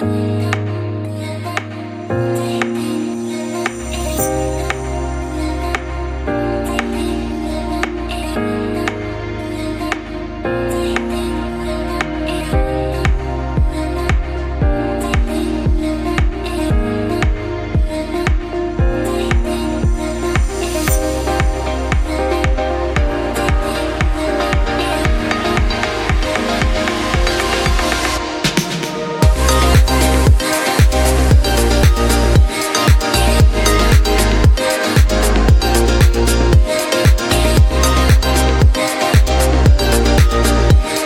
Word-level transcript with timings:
Yeah. 0.00 0.27